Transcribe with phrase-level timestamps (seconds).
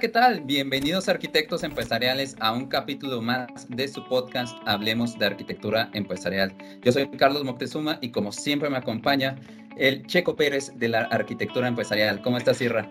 [0.00, 0.42] ¿qué tal?
[0.42, 6.54] Bienvenidos arquitectos empresariales a un capítulo más de su podcast Hablemos de Arquitectura Empresarial.
[6.82, 9.34] Yo soy Carlos Moctezuma y como siempre me acompaña
[9.76, 12.22] el Checo Pérez de la Arquitectura Empresarial.
[12.22, 12.88] ¿Cómo estás, Irra?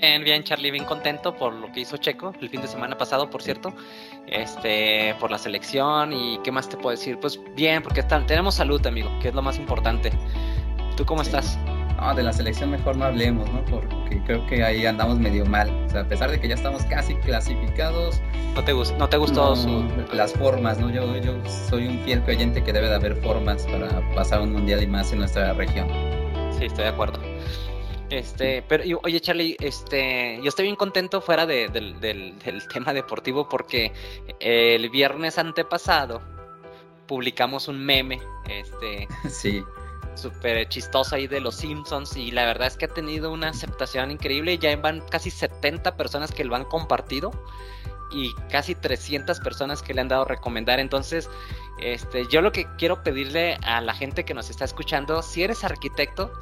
[0.00, 3.28] Bien, bien, Charlie, bien contento por lo que hizo Checo el fin de semana pasado,
[3.28, 3.74] por cierto,
[4.28, 7.18] este, por la selección y qué más te puedo decir.
[7.18, 10.12] Pues bien, porque tenemos salud, amigo, que es lo más importante.
[10.96, 11.58] ¿Tú cómo estás?
[11.98, 13.64] No, de la selección mejor no hablemos, ¿no?
[13.64, 15.68] Porque creo que ahí andamos medio mal.
[15.86, 18.20] O sea, a pesar de que ya estamos casi clasificados.
[18.54, 19.84] ¿No te, gustó, no te gustó su...
[20.12, 20.90] Las formas, ¿no?
[20.90, 21.34] Yo, yo
[21.68, 25.12] soy un fiel creyente que debe de haber formas para pasar un mundial y más
[25.12, 25.88] en nuestra región.
[26.56, 27.20] Sí, estoy de acuerdo.
[28.10, 32.94] Este, pero oye Charlie, este, yo estoy bien contento fuera de, del, del, del tema
[32.94, 33.92] deportivo porque
[34.40, 36.22] el viernes antepasado
[37.06, 39.62] publicamos un meme, este, sí
[40.18, 44.10] súper chistoso ahí de los Simpsons y la verdad es que ha tenido una aceptación
[44.10, 44.58] increíble.
[44.58, 47.30] Ya van casi 70 personas que lo han compartido
[48.10, 50.80] y casi 300 personas que le han dado recomendar.
[50.80, 51.28] Entonces,
[51.80, 55.64] este, yo lo que quiero pedirle a la gente que nos está escuchando, si eres
[55.64, 56.32] arquitecto,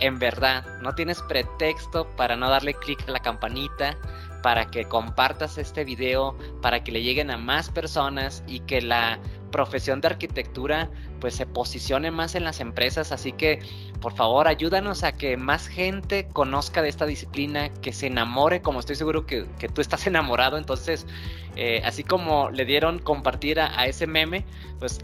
[0.00, 3.96] en verdad, no tienes pretexto para no darle clic a la campanita,
[4.42, 9.20] para que compartas este video, para que le lleguen a más personas y que la
[9.52, 13.60] profesión de arquitectura pues se posicione más en las empresas, así que
[14.00, 18.80] por favor ayúdanos a que más gente conozca de esta disciplina, que se enamore, como
[18.80, 21.06] estoy seguro que, tú estás enamorado, entonces
[21.54, 24.44] eh, así como le dieron compartir a, ese meme,
[24.80, 24.98] pues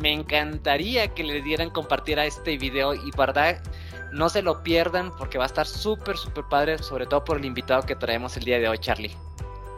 [0.00, 3.60] me encantaría que le dieran compartir a este video y verdad
[4.12, 7.44] no se lo pierdan porque va a estar súper súper padre, sobre todo por el
[7.44, 9.27] invitado que traemos el día de hoy, Charlie.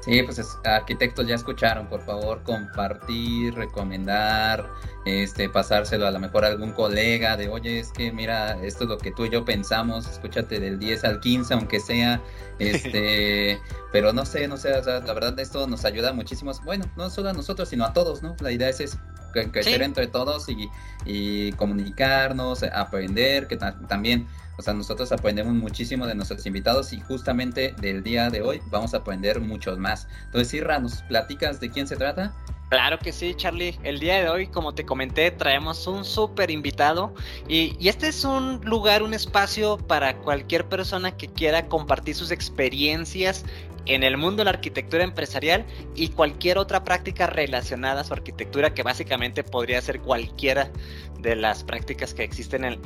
[0.01, 4.67] Sí, pues arquitectos ya escucharon, por favor, compartir, recomendar,
[5.05, 8.91] este, pasárselo a lo mejor a algún colega de, oye, es que mira, esto es
[8.91, 12.23] lo que tú y yo pensamos, escúchate del 10 al 15, aunque sea,
[12.59, 13.61] este,
[13.92, 17.33] pero no sé, no sé, la verdad esto nos ayuda muchísimo, bueno, no solo a
[17.35, 18.37] nosotros, sino a todos, ¿no?
[18.41, 18.98] La idea es eso,
[19.31, 20.69] crecer entre todos y,
[21.05, 24.27] y comunicarnos, aprender, que también
[24.61, 28.92] o sea, nosotros aprendemos muchísimo de nuestros invitados y justamente del día de hoy vamos
[28.92, 30.07] a aprender muchos más.
[30.27, 32.35] Entonces, Irra, ¿nos platicas de quién se trata?
[32.68, 33.79] Claro que sí, Charlie.
[33.83, 37.14] El día de hoy, como te comenté, traemos un súper invitado
[37.48, 42.30] y, y, este es un lugar, un espacio para cualquier persona que quiera compartir sus
[42.30, 43.47] experiencias
[43.95, 48.73] en el mundo de la arquitectura empresarial y cualquier otra práctica relacionada a su arquitectura
[48.73, 50.70] que básicamente podría ser cualquiera
[51.18, 52.80] de las prácticas que existen en,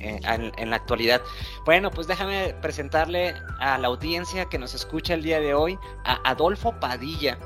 [0.00, 1.20] en, la actualidad.
[1.64, 6.20] Bueno, pues déjame presentarle a la audiencia que nos escucha el día de hoy a
[6.24, 7.38] Adolfo Padilla.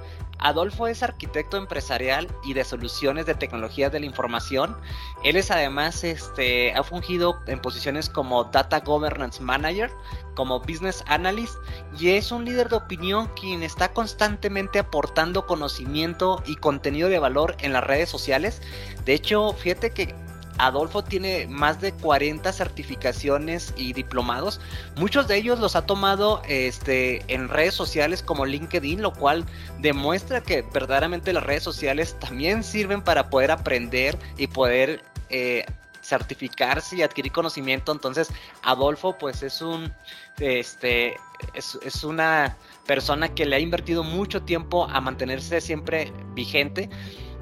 [0.43, 4.77] Adolfo es arquitecto empresarial y de soluciones de tecnología de la información.
[5.25, 9.91] Él es además, este, ha fungido en posiciones como Data Governance Manager,
[10.35, 11.55] como Business Analyst
[11.99, 17.57] y es un líder de opinión quien está constantemente aportando conocimiento y contenido de valor
[17.61, 18.61] en las redes sociales.
[19.05, 20.15] De hecho, fíjate que
[20.59, 24.61] Adolfo tiene más de 40 certificaciones y diplomados.
[24.97, 29.45] Muchos de ellos los ha tomado este, en redes sociales como LinkedIn, lo cual
[29.81, 35.65] demuestra que verdaderamente las redes sociales también sirven para poder aprender y poder eh,
[36.03, 37.93] certificarse y adquirir conocimiento.
[37.93, 38.29] Entonces,
[38.63, 39.93] Adolfo, pues es un,
[40.39, 41.17] este,
[41.55, 46.91] es, una persona que le ha invertido mucho tiempo a mantenerse siempre vigente.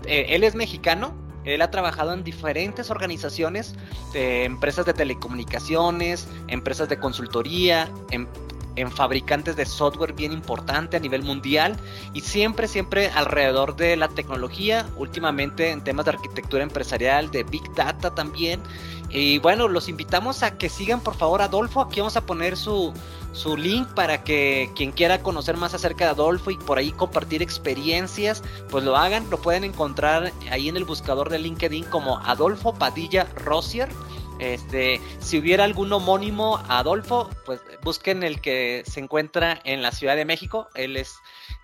[0.07, 1.15] Eh, él es mexicano,
[1.45, 3.75] él ha trabajado en diferentes organizaciones,
[4.15, 8.29] empresas de telecomunicaciones, empresas de consultoría, en,
[8.77, 11.77] en, fabricantes de software bien importante a nivel mundial
[12.13, 17.75] y siempre, siempre alrededor de la tecnología, últimamente en temas de arquitectura empresarial, de Big
[17.75, 18.61] Data también.
[19.09, 22.93] Y bueno, los invitamos a que sigan por favor Adolfo, aquí vamos a poner su,
[23.33, 27.43] su link para que quien quiera conocer más acerca de Adolfo y por ahí compartir
[27.43, 29.29] experiencias, pues lo hagan.
[29.31, 33.89] Lo pueden encontrar ahí en el buscador de LinkedIn como Adolfo Padilla Rosier.
[34.41, 40.17] Este, si hubiera algún homónimo Adolfo, pues busquen el que se encuentra en la Ciudad
[40.17, 40.69] de México.
[40.75, 41.15] Él es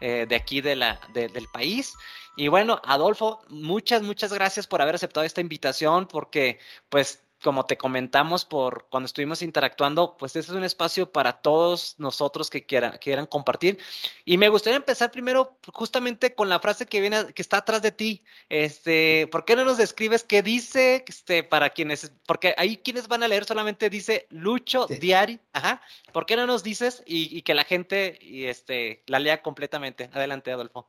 [0.00, 1.94] eh, de aquí de la, del país.
[2.36, 6.58] Y bueno, Adolfo, muchas, muchas gracias por haber aceptado esta invitación, porque
[6.90, 11.94] pues como te comentamos por cuando estuvimos interactuando, pues este es un espacio para todos
[11.98, 13.78] nosotros que quieran, quieran compartir.
[14.24, 17.92] Y me gustaría empezar primero justamente con la frase que viene, que está atrás de
[17.92, 18.24] ti.
[18.48, 21.04] Este, ¿por qué no nos describes qué dice?
[21.06, 25.82] Este, para quienes, porque ahí quienes van a leer solamente dice Lucho Diari, ajá.
[26.12, 30.10] ¿Por qué no nos dices y, y que la gente y este la lea completamente?
[30.12, 30.88] Adelante, Adolfo.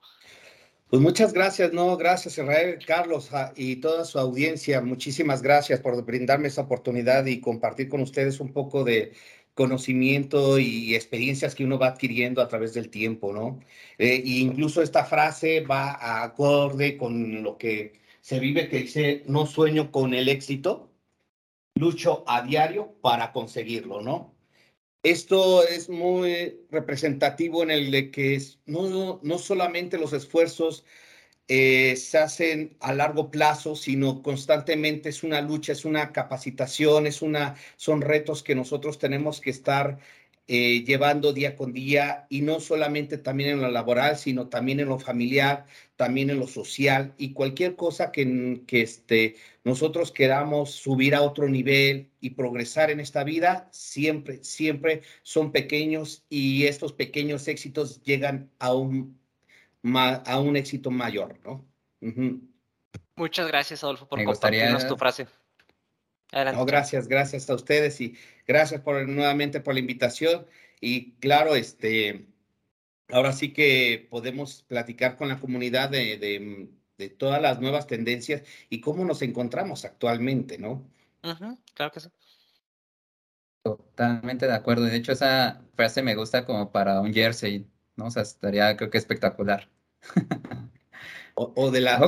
[0.89, 4.81] Pues muchas gracias, no, gracias Israel, Carlos y toda su audiencia.
[4.81, 9.13] Muchísimas gracias por brindarme esa oportunidad y compartir con ustedes un poco de,
[9.57, 13.59] conocimiento y experiencias que uno va adquiriendo a través del tiempo, ¿no?
[13.97, 19.23] Eh, e incluso esta frase va a acorde con lo que se vive, que dice,
[19.27, 20.91] no sueño con el éxito,
[21.75, 24.36] lucho a diario para conseguirlo, ¿no?
[25.09, 30.83] Esto es muy representativo en el de que no, no solamente los esfuerzos
[31.47, 37.21] eh, se hacen a largo plazo, sino constantemente es una lucha, es una capacitación, es
[37.21, 39.99] una, son retos que nosotros tenemos que estar
[40.47, 44.87] eh, llevando día con día y no solamente también en lo laboral, sino también en
[44.87, 45.65] lo familiar,
[45.95, 51.49] también en lo social y cualquier cosa que, que este, nosotros queramos subir a otro
[51.49, 58.49] nivel y progresar en esta vida, siempre, siempre son pequeños y estos pequeños éxitos llegan
[58.59, 59.17] a un
[59.93, 61.65] a un éxito mayor, ¿no?
[63.15, 65.27] Muchas gracias, Adolfo, por compartirnos tu frase.
[66.31, 66.63] Adelante.
[66.65, 70.45] gracias, gracias a ustedes y gracias por nuevamente por la invitación.
[70.81, 72.27] Y claro, este,
[73.09, 76.17] ahora sí que podemos platicar con la comunidad de,
[76.97, 80.89] de, todas las nuevas tendencias y cómo nos encontramos actualmente, ¿no?
[81.73, 82.09] claro que sí.
[83.63, 84.85] Totalmente de acuerdo.
[84.85, 88.05] De hecho, esa frase me gusta como para un jersey, ¿no?
[88.05, 89.69] O sea, estaría creo que espectacular.
[91.35, 91.99] o, de la,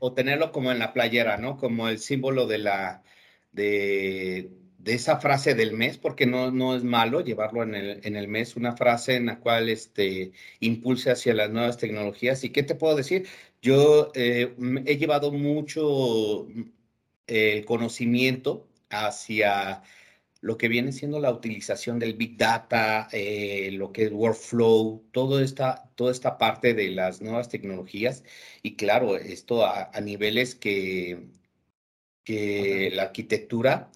[0.00, 1.58] o, tenerlo como en la playera, ¿no?
[1.58, 3.02] Como el símbolo de la,
[3.52, 8.16] de, de esa frase del mes, porque no, no es malo llevarlo en el, en
[8.16, 12.42] el mes, una frase en la cual este, impulse hacia las nuevas tecnologías.
[12.44, 13.28] ¿Y qué te puedo decir?
[13.62, 14.54] Yo eh,
[14.86, 16.48] he llevado mucho
[17.26, 19.82] eh, conocimiento hacia
[20.42, 25.40] lo que viene siendo la utilización del Big Data, eh, lo que es workflow, todo
[25.40, 28.24] esta, toda esta parte de las nuevas tecnologías.
[28.62, 31.28] Y claro, esto a, niveles que,
[32.24, 33.90] que la arquitectura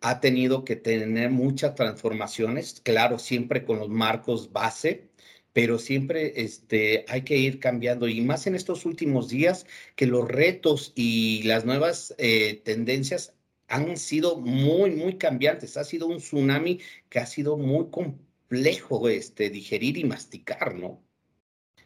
[0.00, 5.08] ha tenido que tener muchas transformaciones, claro, siempre con los marcos base,
[5.52, 9.66] pero siempre este, hay que ir cambiando y más en estos últimos días
[9.96, 13.34] que los retos y las nuevas eh, tendencias
[13.68, 15.76] han sido muy, muy cambiantes.
[15.76, 21.03] Ha sido un tsunami que ha sido muy complejo este, digerir y masticar, ¿no?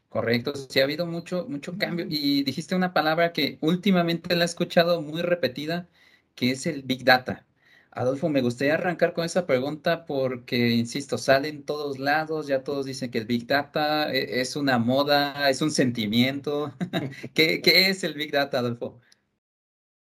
[0.09, 2.07] Correcto, sí ha habido mucho, mucho cambio.
[2.09, 5.89] Y dijiste una palabra que últimamente la he escuchado muy repetida,
[6.35, 7.47] que es el Big Data.
[7.91, 12.87] Adolfo, me gustaría arrancar con esa pregunta porque, insisto, sale en todos lados, ya todos
[12.87, 16.73] dicen que el Big Data e, es una moda, es un sentimiento.
[17.35, 19.01] ¿Qué, ¿Qué, es el Big Data, Adolfo?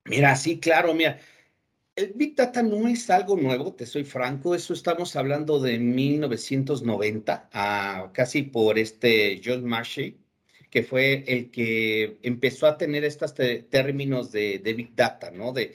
[0.05, 1.19] Mira, sí, claro, mira,
[1.97, 7.49] el Big Data no es algo nuevo, te soy franco, eso estamos hablando de 1990,
[8.13, 10.19] casi por este John Marshy,
[10.71, 15.53] que fue el que empezó a tener estos términos de, de, Big Data, ¿no?
[15.53, 15.75] De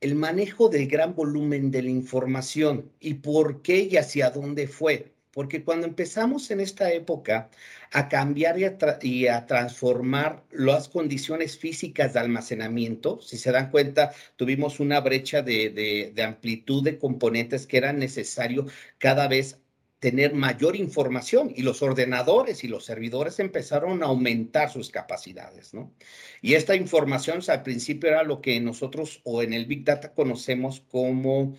[0.00, 5.16] el manejo del gran volumen de la información y por qué y hacia dónde fue
[5.36, 7.50] porque cuando empezamos en esta época
[7.92, 8.56] a cambiar
[9.02, 15.42] y a, transformar las condiciones físicas de almacenamiento, si se dan cuenta, tuvimos una brecha
[15.42, 18.66] de, amplitud de componentes que era necesario
[18.98, 19.58] cada vez
[19.98, 25.94] tener mayor información y los ordenadores y los servidores empezaron a aumentar sus capacidades, ¿no?
[26.42, 30.80] Y esta información al principio era lo que nosotros o en el Big Data conocemos
[30.80, 31.56] como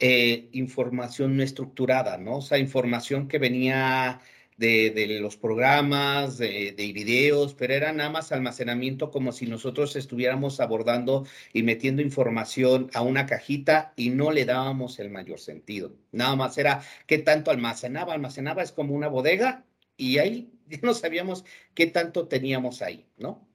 [0.00, 2.36] eh, información no estructurada, ¿no?
[2.36, 4.20] O sea, información que venía
[4.58, 10.58] de, los programas, de, de, videos, pero era nada más almacenamiento como si nosotros estuviéramos
[10.60, 15.94] abordando y metiendo información a una cajita y no le dábamos el mayor sentido.
[16.10, 18.14] Nada más era qué tanto almacenaba.
[18.14, 19.64] Almacenaba es como una bodega
[19.96, 21.44] y ahí ya no sabíamos
[21.74, 23.46] qué tanto teníamos ahí, ¿no?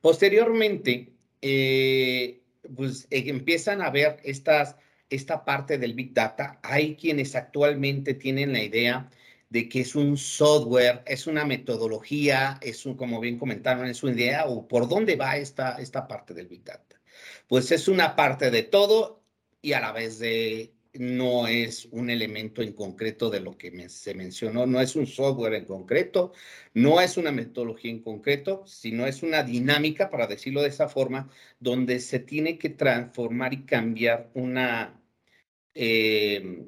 [0.00, 2.40] Posteriormente, eh,
[2.74, 4.76] pues eh, empiezan a ver estas
[5.10, 9.10] esta parte del Big Data, hay quienes actualmente tienen la idea
[9.50, 14.12] de que es un software, es una metodología, es un, como bien comentaron, es una
[14.12, 17.00] idea o por dónde va esta, esta parte del Big Data.
[17.48, 19.22] Pues es una parte de todo
[19.62, 24.14] y a la vez de no es un elemento en concreto de lo que se
[24.14, 26.32] mencionó, no es un software en concreto,
[26.74, 31.30] no es una metodología en concreto, sino es una dinámica, para decirlo de esa forma,
[31.60, 35.00] donde se tiene que transformar y cambiar una,
[35.74, 36.66] eh,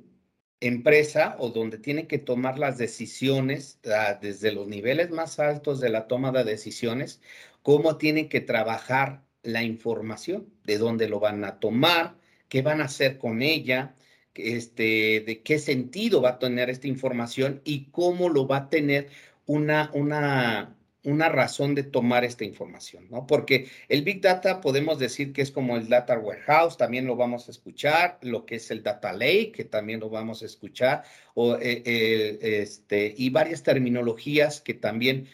[0.62, 5.90] empresa o donde tiene que tomar las decisiones ah, desde los niveles más altos de
[5.90, 7.20] la toma de decisiones,
[7.62, 12.16] cómo tienen que trabajar la información, de dónde lo van a tomar,
[12.48, 13.96] qué van a hacer con ella,
[14.34, 19.08] este, de qué sentido va a tener esta información y cómo lo va a tener
[19.46, 23.26] una, una una razón de tomar esta información, ¿no?
[23.26, 27.48] Porque el Big Data podemos decir que es como el Data Warehouse, también lo vamos
[27.48, 31.02] a escuchar, lo que es el Data Lake, que también lo vamos a escuchar,
[31.34, 35.28] o, eh, eh, este, y varias terminologías que también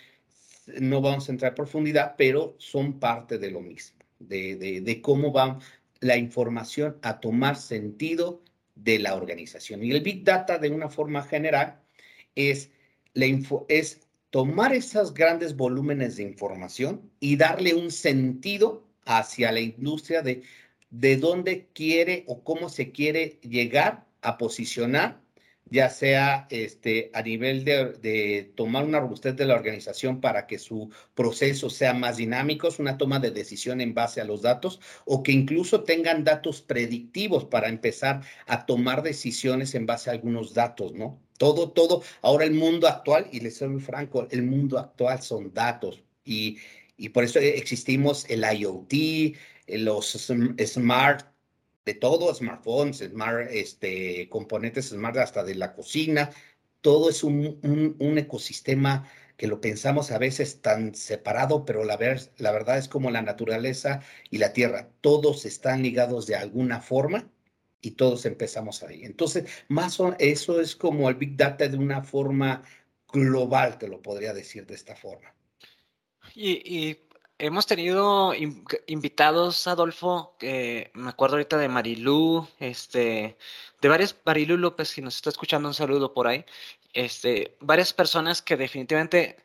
[0.80, 5.32] no vamos a entrar en profundidad, pero son parte de lo mismo, de, de cómo
[5.32, 5.58] va
[6.00, 8.42] la información a tomar sentido
[8.74, 9.82] de la organización.
[9.84, 11.80] Y el Big Data, de una forma general,
[12.34, 12.70] es,
[13.14, 19.60] la info, es tomar esos grandes volúmenes de información y darle un sentido hacia la
[19.60, 20.42] industria de,
[20.90, 25.20] de dónde quiere o cómo se quiere llegar a posicionar
[25.70, 30.90] ya sea este, a nivel de, tomar una robustez de la organización para que su
[31.14, 35.22] proceso sea más dinámico, es una toma de decisión en base a los datos, o
[35.22, 40.92] que incluso tengan datos predictivos para empezar a tomar decisiones en base a algunos datos,
[40.94, 41.20] ¿no?
[41.38, 45.52] Todo, todo, ahora el mundo actual, y les soy muy franco, el mundo actual son
[45.54, 46.58] datos, y,
[46.96, 49.36] y por eso existimos el IoT,
[49.68, 50.12] los
[50.66, 51.26] smart
[51.84, 56.30] de todo, smartphones, smart, este, componentes smart hasta de la cocina,
[56.82, 62.30] todo es un, un, ecosistema que lo pensamos a veces tan separado, pero la, ver,
[62.38, 67.30] la verdad es como la naturaleza y la tierra, todos están ligados de alguna forma
[67.80, 69.04] y todos empezamos ahí.
[69.04, 72.62] Entonces, más o, eso es como el Big Data de una forma
[73.12, 75.34] global, te lo podría decir de esta forma.
[76.34, 76.98] Y,
[77.40, 78.32] Hemos tenido
[78.88, 83.38] invitados, Adolfo, me acuerdo ahorita de Marilú, este,
[83.80, 86.44] de varias, Marilú López, si nos está escuchando, un saludo por ahí,
[86.92, 89.36] este, varias personas que definitivamente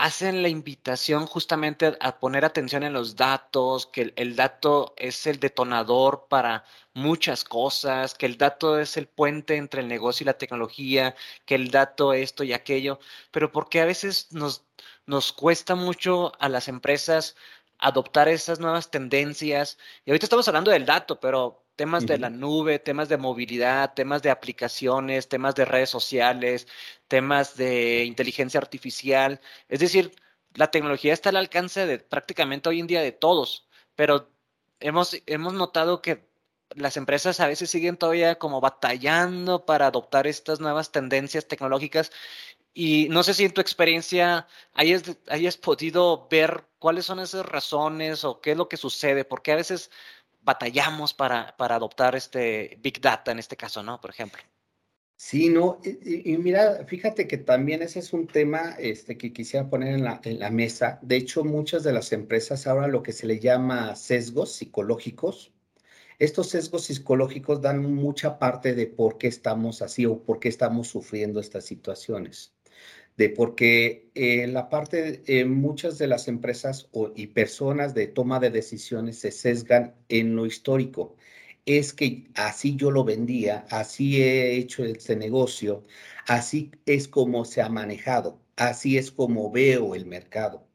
[0.00, 5.38] hacen la invitación justamente a poner atención en los datos, que el, dato es el
[5.40, 6.64] detonador para
[6.94, 11.14] muchas cosas, que el dato es el puente entre el negocio y la tecnología,
[11.44, 12.98] que el dato esto y aquello,
[13.30, 14.64] pero porque a veces nos
[15.06, 17.36] nos cuesta mucho a las empresas
[17.78, 19.78] adoptar esas nuevas tendencias.
[20.04, 24.20] Y ahorita estamos hablando del dato, pero temas de la nube, temas de movilidad, temas
[24.20, 26.68] de aplicaciones, temas de redes sociales,
[27.08, 29.40] temas de inteligencia artificial.
[29.66, 30.14] Es decir,
[30.52, 34.28] la tecnología está al alcance de prácticamente hoy en día de todos, pero
[34.78, 36.28] hemos, hemos notado que
[36.74, 42.12] las empresas a veces siguen todavía como batallando para adoptar estas nuevas tendencias tecnológicas
[42.74, 48.24] y no sé si en tu experiencia hayas, hayas podido ver cuáles son esas razones
[48.24, 49.90] o qué es lo que sucede, porque a veces
[50.42, 54.00] batallamos para, para adoptar este Big Data en este caso, ¿no?
[54.00, 54.42] Por ejemplo.
[55.16, 59.94] Sí, no, y, mira, fíjate que también ese es un tema este, que quisiera poner
[59.94, 60.98] en la, en la mesa.
[61.02, 65.52] De hecho, muchas de las empresas ahora lo que se le llama sesgos psicológicos,
[66.18, 70.88] estos sesgos psicológicos dan mucha parte de por qué estamos así o por qué estamos
[70.88, 72.54] sufriendo estas situaciones
[73.16, 78.50] de porque eh, la parte, eh, muchas de las empresas y personas de toma de
[78.50, 81.16] decisiones se sesgan en lo histórico.
[81.66, 85.84] Es que así yo lo vendía, así he hecho este negocio,
[86.26, 90.66] así es como se ha manejado, así es como veo el mercado.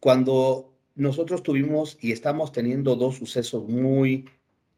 [0.00, 4.28] Cuando nosotros tuvimos y estamos teniendo dos sucesos muy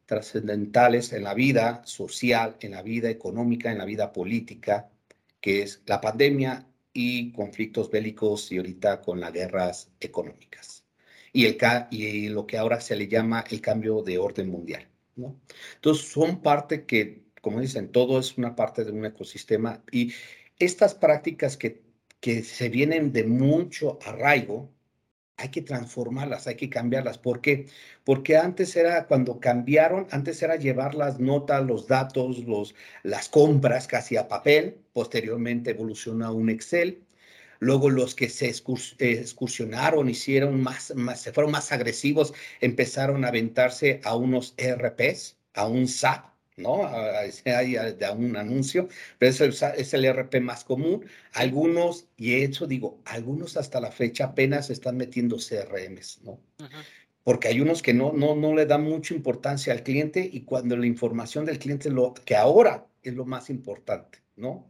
[0.05, 4.90] trascendentales en la vida social, en la vida económica, en la vida política,
[5.41, 10.85] que es la pandemia y conflictos bélicos y ahorita con las guerras económicas.
[11.33, 11.57] Y, el,
[11.89, 14.87] y lo que ahora se le llama el cambio de orden mundial.
[15.15, 15.39] ¿no?
[15.75, 20.13] Entonces, son parte que, como dicen, todo es una parte de un ecosistema y
[20.59, 21.81] estas prácticas que,
[22.19, 24.69] que se vienen de mucho arraigo,
[25.41, 27.17] hay que transformarlas, hay que cambiarlas.
[27.17, 27.67] ¿Por qué?
[28.03, 33.87] Porque antes era, cuando cambiaron, antes era llevar las notas, los datos, los, las compras
[33.87, 37.03] casi a papel, posteriormente evolucionó a un Excel.
[37.59, 44.01] Luego los que se excursionaron, hicieron más, más, se fueron más agresivos, empezaron a aventarse
[44.03, 46.85] a unos ERPs, a un SAP, ¿no?
[46.85, 47.77] Hay
[48.17, 51.05] un anuncio, pero es el, es el RP más común.
[51.33, 56.39] Algunos, y he hecho, digo, algunos hasta la fecha apenas están metiendo CRMs, ¿no?
[57.23, 60.75] Porque hay unos que no, no, no le dan mucha importancia al cliente y cuando
[60.75, 64.67] la información del cliente, lo que ahora es lo más importante, ¿no?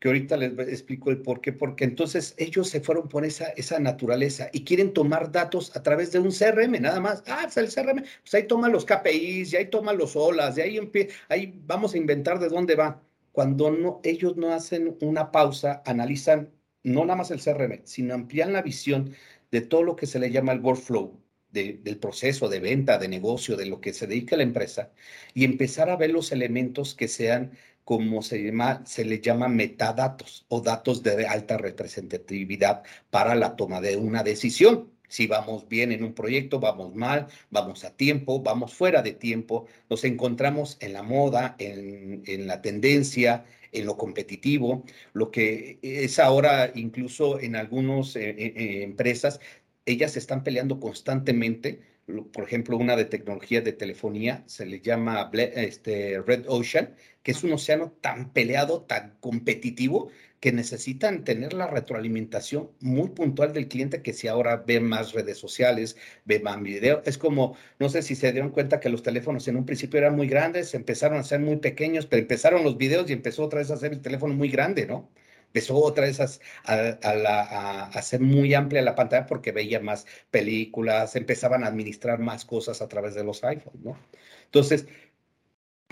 [0.00, 3.78] Que ahorita les explico el por qué, porque entonces ellos se fueron por esa, esa
[3.78, 7.22] naturaleza y quieren tomar datos a través de un CRM, nada más.
[7.26, 10.62] Ah, pues el CRM, pues ahí toma los KPIs, y ahí toma los olas, de
[10.62, 10.80] ahí,
[11.28, 13.02] ahí vamos a inventar de dónde va.
[13.32, 16.50] Cuando no, ellos no hacen una pausa, analizan
[16.82, 19.14] no nada más el CRM, sino amplían la visión
[19.50, 23.56] de todo lo que se le llama el workflow, del proceso de venta, de negocio,
[23.56, 24.92] de lo que se dedica a la empresa,
[25.34, 27.52] y empezar a ver los elementos que sean
[27.90, 33.80] como se llama, se le llama metadatos o datos de alta representatividad para la toma
[33.80, 34.92] de una decisión.
[35.08, 39.66] Si vamos bien en un proyecto, vamos mal, vamos a tiempo, vamos fuera de tiempo,
[39.88, 46.70] nos encontramos en la moda, en, la tendencia, en lo competitivo, lo que es ahora
[46.76, 49.40] incluso en algunas eh, eh, eh, empresas,
[49.84, 51.80] ellas están peleando constantemente
[52.32, 57.44] por ejemplo, una de tecnología de telefonía, se le llama este, Red Ocean, que es
[57.44, 64.02] un océano tan peleado, tan competitivo, que necesitan tener la retroalimentación muy puntual del cliente
[64.02, 68.14] que si ahora ve más redes sociales, ve más video, es como, no sé si
[68.16, 71.40] se dieron cuenta que los teléfonos en un principio eran muy grandes, empezaron a ser
[71.40, 74.48] muy pequeños, pero empezaron los videos y empezó otra vez a ser el teléfono muy
[74.48, 75.10] grande, ¿no?
[75.50, 81.64] Empezó otra vez a, a, ser muy amplia la pantalla porque veía más películas, empezaban
[81.64, 83.98] a administrar más cosas a través de los iPhones, ¿no?
[84.44, 84.86] Entonces,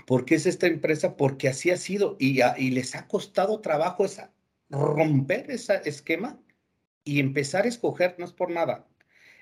[0.07, 1.17] ¿por qué es esta empresa?
[1.17, 4.31] Porque así ha sido y, y les ha costado trabajo esa,
[4.69, 6.39] romper ese esquema
[7.03, 8.87] y empezar a escoger, no es por nada,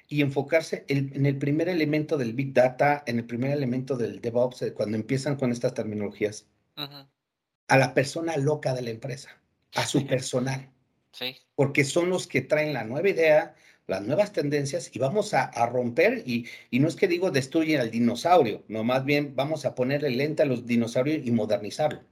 [0.07, 4.63] y enfocarse en el primer elemento del Big Data, en el primer elemento del DevOps,
[4.63, 9.41] eh, cuando empiezan con estas terminologías, a la persona loca de la empresa
[9.75, 10.69] a su personal.
[11.11, 11.35] Sí.
[11.55, 13.55] Porque son los que traen la nueva idea,
[13.87, 17.89] las nuevas tendencias y vamos a, romper y, y, no es que digo destruyen al
[17.89, 22.03] dinosaurio, no, más bien vamos a ponerle lente a los dinosaurios y modernizarlo,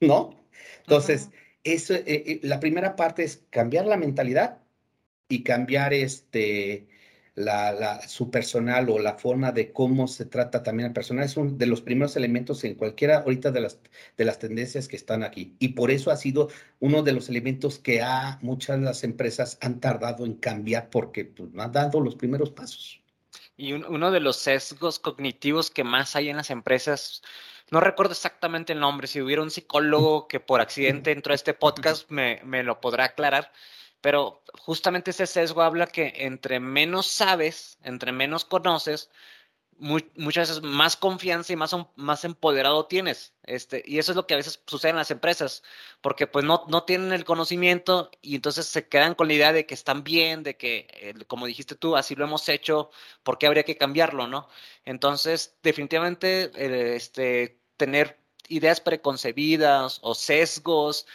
[0.00, 0.44] ¿no?
[0.78, 1.30] Entonces,
[1.64, 4.58] eso, eh, eh, la primera parte es cambiar la mentalidad
[5.28, 6.86] y cambiar este,
[7.34, 11.50] la, su personal o la forma de cómo se trata también al personal es uno
[11.50, 13.80] de los primeros elementos en cualquiera ahorita de las,
[14.16, 15.56] de las tendencias que están aquí.
[15.58, 16.48] Y por eso ha sido
[16.78, 21.24] uno de los elementos que ha, muchas de las empresas han tardado en cambiar porque
[21.24, 23.00] pues, no han dado los primeros pasos.
[23.56, 27.22] Y uno de los sesgos cognitivos que más hay en las empresas,
[27.70, 31.54] no recuerdo exactamente el nombre, si hubiera un psicólogo que por accidente entró a este
[31.54, 33.52] podcast me, me lo podrá aclarar,
[34.04, 39.08] pero justamente ese sesgo habla que entre menos sabes, entre menos conoces,
[39.78, 43.32] muchas veces más confianza y más, más empoderado tienes.
[43.44, 45.62] Este, y eso es lo que a veces sucede en las empresas,
[46.02, 49.64] porque pues no, no tienen el conocimiento y entonces se quedan con la idea de
[49.64, 52.90] que están bien, de que, eh, como dijiste tú, así lo hemos hecho,
[53.22, 54.50] ¿por qué habría que cambiarlo, no?
[54.84, 61.06] Entonces, definitivamente, eh, este, tener ideas preconcebidas o sesgos,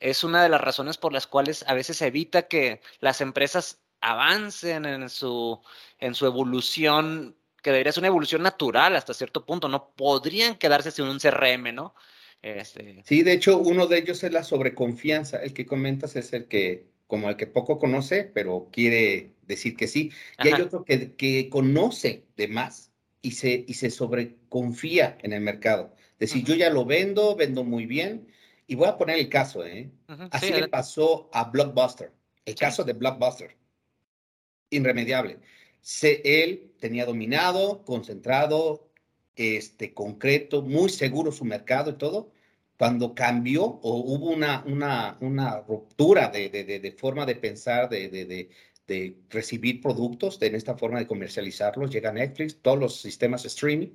[0.00, 4.84] es una de las razones por las cuales a veces evita que las empresas avancen
[4.84, 5.60] en su,
[5.98, 10.90] en su evolución, que debería ser una evolución natural hasta cierto punto, no podrían quedarse
[10.90, 11.94] sin un CRM, ¿no?
[12.42, 13.02] Este...
[13.06, 15.40] Sí, de hecho, uno de ellos es la sobreconfianza.
[15.40, 19.86] El que comentas es el que, como el que poco conoce, pero quiere decir que
[19.86, 20.10] sí.
[20.42, 22.90] Y hay otro que, que, conoce de más
[23.22, 25.94] y se, y se sobreconfía en el mercado.
[26.18, 28.28] Decir, yo ya lo vendo, vendo muy bien,
[28.66, 29.90] y voy a poner el caso, ¿eh?
[30.30, 32.12] Así le pasó a Blockbuster,
[32.44, 33.56] el caso de Blockbuster.
[34.70, 35.38] Irremediable.
[35.80, 38.88] Se, él tenía dominado, concentrado,
[39.36, 42.32] este, concreto, muy seguro su mercado y todo.
[42.78, 48.08] Cuando cambió o hubo una, una, una ruptura de, de, de, forma de pensar, de,
[48.08, 48.48] de,
[49.30, 53.88] recibir productos, en esta forma de comercializarlos, llega Netflix, todos los sistemas streaming,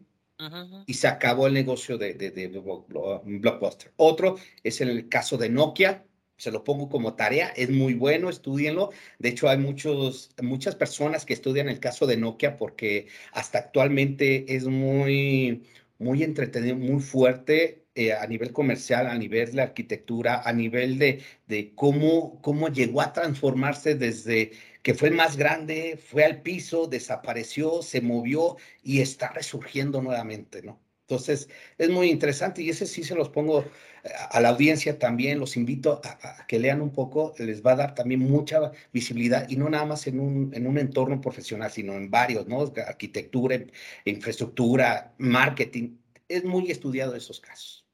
[0.86, 3.92] y se acabó el negocio de, de, Blockbuster.
[3.96, 6.06] Otro es el caso de Nokia,
[6.38, 8.92] se lo pongo como tarea, es muy bueno, estudienlo.
[9.18, 14.56] De hecho, hay muchos, muchas personas que estudian el caso de Nokia porque hasta actualmente
[14.56, 15.64] es muy,
[15.98, 21.24] muy entretenido, muy fuerte eh, a nivel comercial, a nivel de arquitectura, a nivel de,
[21.48, 24.52] de cómo, cómo llegó a transformarse desde
[24.88, 30.80] que fue más grande, fue al piso, desapareció, se movió y está resurgiendo nuevamente, ¿no?
[31.02, 35.40] Entonces, es muy interesante y ese sí se los pongo eh, a la audiencia también,
[35.40, 39.58] los invito a, que lean un poco, les va a dar también mucha visibilidad y
[39.58, 42.62] no nada más en un, en un entorno profesional, sino en varios, ¿no?
[42.88, 43.60] Arquitectura,
[44.06, 45.98] infraestructura, marketing,
[46.30, 47.86] es muy estudiado esos casos.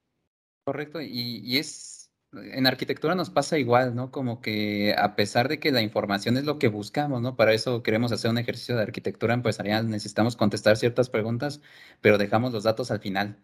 [0.64, 1.93] Correcto, y, y es
[2.34, 4.12] en arquitectura nos pasa igual, ¿no?
[4.12, 7.36] Como que a pesar de que la información es lo que buscamos, ¿no?
[7.36, 11.62] Para eso queremos hacer un ejercicio de arquitectura empresarial, necesitamos contestar ciertas preguntas,
[12.02, 13.38] pero dejamos los datos al final,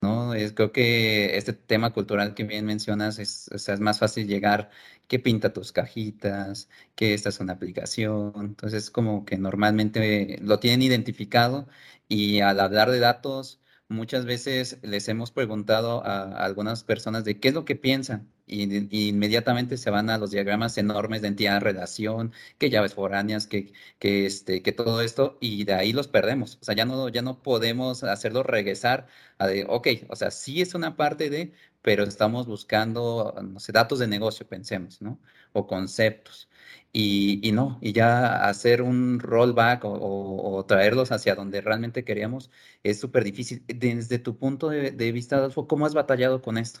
[0.00, 0.34] ¿no?
[0.34, 4.70] Es, creo que este tema cultural que bien mencionas es, es más fácil llegar
[5.08, 10.82] que pinta tus cajitas, que esta es una aplicación, entonces como que normalmente lo tienen
[10.82, 11.68] identificado
[12.08, 13.59] y al hablar de datos
[13.90, 19.08] Muchas veces les hemos preguntado a, algunas personas de qué es lo que piensan y,
[19.08, 24.26] inmediatamente se van a los diagramas enormes de entidad, relación, que llaves foráneas, que, que,
[24.26, 26.58] este, que todo esto, y de ahí los perdemos.
[26.60, 30.62] O sea, ya no, ya no podemos hacerlo regresar a de, ok, o sea, sí
[30.62, 35.18] es una parte de, pero estamos buscando, no sé, datos de negocio, pensemos, ¿no?
[35.52, 36.48] O conceptos.
[36.92, 42.50] Y, y no, y ya hacer un rollback o, o, traerlos hacia donde realmente queríamos
[42.82, 43.62] es súper difícil.
[43.68, 46.80] Desde tu punto de, de vista, Adolfo, ¿cómo has batallado con esto?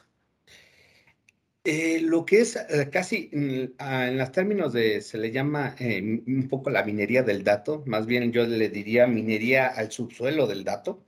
[1.64, 5.76] Eh, lo que es eh, casi mm, ah, en los términos de, se le llama
[5.78, 10.46] eh, un poco la minería del dato, más bien yo le diría minería al subsuelo
[10.46, 11.04] del dato.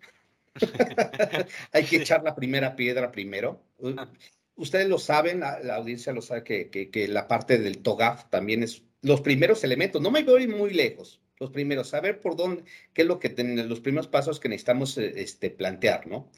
[1.72, 3.62] Hay que echar la primera piedra primero.
[4.56, 8.82] Ustedes lo saben, la, audiencia lo sabe que, que, la parte del TOGAF también es
[9.00, 10.00] los primeros elementos.
[10.00, 11.20] No me voy muy lejos.
[11.40, 12.62] Los primeros, saber por dónde,
[12.92, 16.30] qué es lo que tenemos, los primeros pasos que necesitamos este, plantear, ¿no?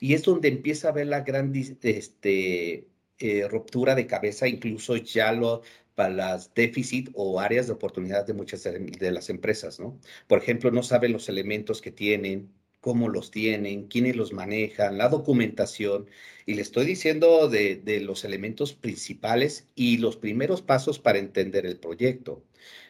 [0.00, 5.32] Y es donde empieza a ver la gran este, eh, ruptura de cabeza, incluso ya
[5.32, 5.62] lo,
[5.94, 10.00] para las déficit o áreas de oportunidad de muchas de, las empresas, ¿no?
[10.26, 15.08] Por ejemplo, no saben los elementos que tienen, cómo los tienen, quiénes los manejan, la
[15.08, 16.06] documentación.
[16.46, 21.78] Y le estoy diciendo de, los elementos principales y los primeros pasos para entender el
[21.78, 22.42] proyecto.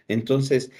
[0.08, 0.70] Entonces,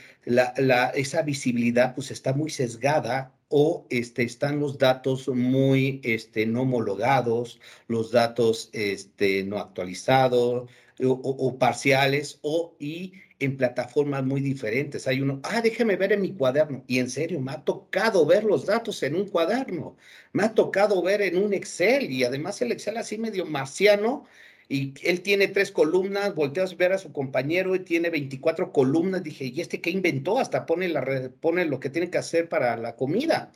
[0.95, 7.61] esa visibilidad pues está muy sesgada o este, están los datos muy este, no homologados,
[7.89, 10.71] los datos este, no actualizados
[11.03, 15.09] o, parciales o y en plataformas muy diferentes.
[15.09, 16.85] Hay uno, ah, déjeme ver en mi cuaderno.
[16.87, 19.97] Y en serio, me ha tocado ver los datos en un cuaderno,
[20.33, 24.27] me ha tocado ver en un Excel y además el Excel así medio marciano
[24.69, 29.23] y él tiene tres columnas, volteas a ver a su compañero y tiene 24 columnas.
[29.25, 30.39] Dije, ¿y este qué inventó?
[30.39, 33.53] Hasta pone, la, pone lo que tiene que hacer para la comida.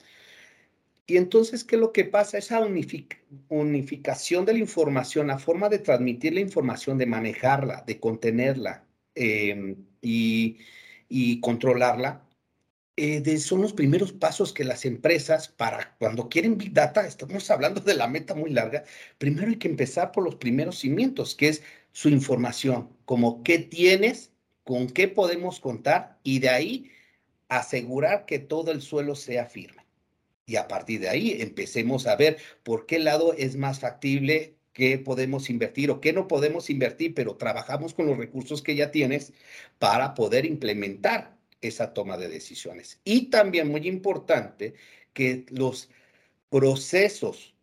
[1.07, 2.38] Y entonces, ¿qué es lo que pasa?
[2.38, 2.61] Esa
[3.49, 8.84] unificación de la información, la forma de transmitir la información, de manejarla, de contenerla
[9.14, 10.59] em, y,
[11.40, 12.27] controlarla,
[12.96, 17.81] eh, son los primeros pasos que las empresas, para cuando quieren Big Data, estamos hablando
[17.81, 18.85] de la meta muy larga,
[19.18, 24.33] primero hay que empezar por los primeros cimientos, que es su información, como qué tienes,
[24.64, 26.90] con qué podemos contar y de ahí
[27.48, 29.85] asegurar que todo el suelo sea firme.
[30.46, 34.98] Y a partir de ahí empecemos a ver por qué lado es más factible qué
[34.98, 39.32] podemos invertir o qué no podemos invertir, pero trabajamos con los recursos que ya tienes
[39.78, 43.00] para poder implementar esa toma de decisiones.
[43.04, 44.74] Y también muy importante
[45.14, 45.88] que los
[46.50, 47.54] procesos,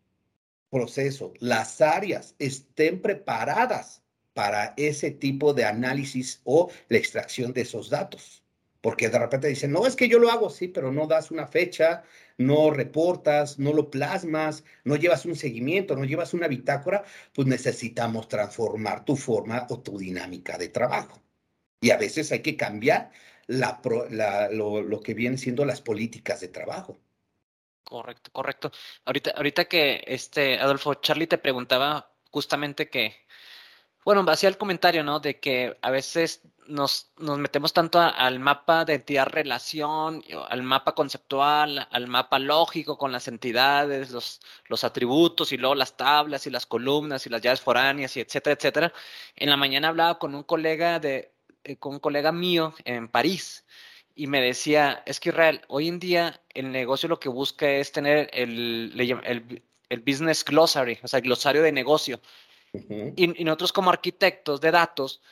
[0.70, 7.90] procesos, las áreas estén preparadas para ese tipo de análisis o la extracción de esos
[7.90, 8.42] datos.
[8.80, 11.46] Porque de repente dicen, no, es que yo lo hago, sí, pero no das una
[11.46, 12.02] fecha,
[12.38, 18.28] no reportas, no lo plasmas, no llevas un seguimiento, no llevas una bitácora, pues necesitamos
[18.28, 21.22] transformar tu forma o tu dinámica de trabajo.
[21.80, 23.10] Y a veces hay que cambiar
[23.46, 23.80] la,
[24.52, 26.98] lo, que vienen siendo las políticas de trabajo.
[27.84, 28.72] Correcto, correcto.
[29.04, 33.16] Ahorita, ahorita que este Adolfo Charlie te preguntaba justamente que,
[34.04, 35.20] bueno, hacía el comentario, ¿no?
[35.20, 40.94] De que a veces nos, nos metemos tanto al mapa de entidad relación, al mapa
[40.94, 46.50] conceptual, al mapa lógico con las entidades, los, los atributos y luego las tablas y
[46.50, 48.92] las columnas y las llaves foráneas y etcétera, etcétera.
[49.36, 51.32] En la mañana hablaba con un colega de,
[51.64, 53.64] eh, con un colega mío en París
[54.14, 57.92] y me decía, es que Israel, hoy en día el negocio lo que busca es
[57.92, 62.20] tener el, el, el business glossary, o sea, el glosario de negocio.
[62.72, 65.22] Y, y, nosotros como arquitectos de datos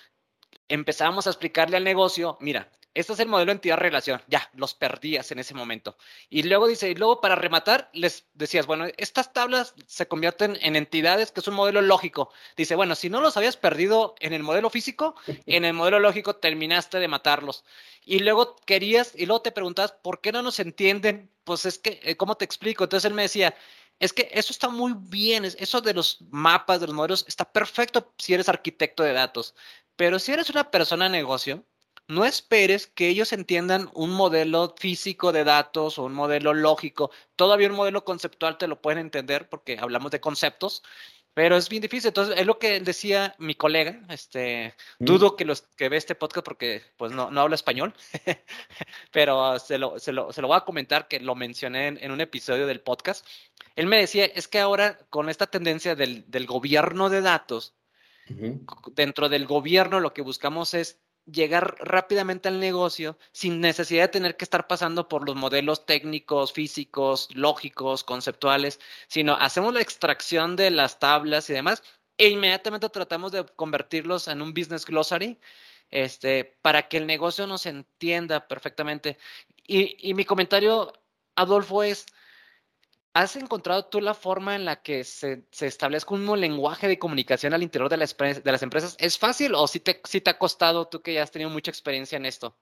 [0.69, 4.21] empezamos a explicarle al negocio, mira, este es el modelo entidad-relación.
[4.27, 5.97] Ya, los perdías en ese momento.
[6.29, 10.75] Y luego dice, y luego para rematar, les decías, bueno, estas tablas se convierten en
[10.75, 12.33] entidades, que es un modelo lógico.
[12.57, 15.15] Dice, bueno, si no los habías perdido en el modelo físico,
[15.47, 17.65] en el modelo lógico terminaste de matarlos.
[18.05, 21.31] Y luego querías, y luego te preguntabas, ¿por qué no nos entienden?
[21.45, 22.85] Pues es que, eh, ¿cómo te explico?
[22.85, 23.55] Entonces él me decía,
[24.01, 28.15] es que eso está muy bien, eso de los mapas, de los modelos, está perfecto
[28.19, 29.55] si eres arquitecto de datos.
[29.97, 31.65] Pero si eres una persona de negocio,
[32.09, 37.11] no esperes que ellos entiendan un modelo físico de datos o un modelo lógico.
[37.37, 40.83] Todavía un modelo conceptual te lo pueden entender porque hablamos de conceptos,
[41.35, 42.09] pero es bien difícil.
[42.09, 44.01] Entonces, es lo que decía mi colega.
[44.09, 45.05] Este, mm.
[45.05, 47.95] dudo que los que ve este podcast porque pues no, no habla español,
[49.13, 52.21] pero se lo, se, lo, se lo, voy a comentar que lo mencioné en, un
[52.21, 53.27] episodio del podcast.
[53.77, 57.75] Él me decía, es que ahora con esta tendencia del, del gobierno de datos,
[58.93, 61.01] dentro del gobierno lo que buscamos es
[61.33, 66.53] llegar rápidamente al negocio sin necesidad de tener que estar pasando por los modelos técnicos,
[66.53, 71.83] físicos, lógicos, conceptuales, sino hacemos la extracción de las tablas y demás
[72.19, 75.39] e inmediatamente tratamos de convertirlos en un business glossary
[75.91, 79.19] este, para que el negocio nos entienda perfectamente.
[79.67, 80.93] Y, y mi comentario,
[81.37, 82.07] Adolfo, es,
[83.15, 87.55] ¿has encontrado tú la forma en la que se, se establezca un lenguaje de comunicación
[87.55, 88.97] al interior de, de las empresas?
[88.99, 91.71] ¿Es fácil o si te, si te ha costado tú que ya has tenido mucha
[91.71, 92.57] experiencia en esto?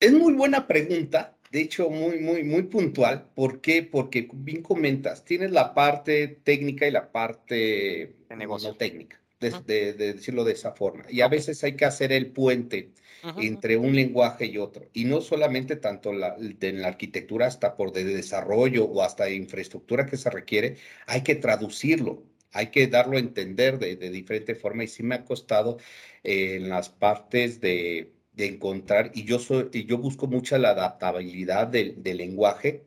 [0.00, 3.28] Es muy buena pregunta, de hecho muy, muy, muy puntual.
[3.34, 3.82] ¿Por qué?
[3.82, 8.70] Porque bien comentas, tienes la parte técnica y la parte de negocio.
[8.70, 11.04] no técnica, de, decirlo de esa forma.
[11.08, 12.92] Y a veces hay que hacer el puente
[13.36, 14.88] entre un lenguaje y otro.
[14.92, 20.06] Y no solamente tanto la, en la arquitectura hasta por de desarrollo o hasta infraestructura
[20.06, 20.76] que se requiere,
[21.06, 25.14] hay que traducirlo hay que darlo a entender de, de diferente forma y sí me
[25.14, 25.78] ha costado
[26.24, 30.70] eh, en las partes de, de encontrar, y yo, soy, y yo busco mucha la
[30.70, 32.86] adaptabilidad del, del lenguaje